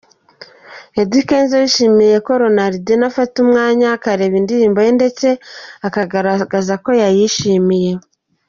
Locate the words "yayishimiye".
7.01-7.91